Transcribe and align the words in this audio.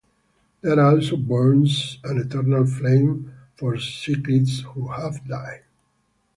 There 0.61 0.79
also 0.79 1.15
burns 1.15 1.99
an 2.03 2.17
eternal 2.17 2.65
flame 2.65 3.31
for 3.55 3.77
cyclists 3.77 4.61
who 4.61 4.87
have 4.87 5.23
died. 5.27 5.61